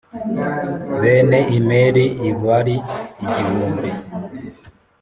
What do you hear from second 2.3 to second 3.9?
bari igihumbi.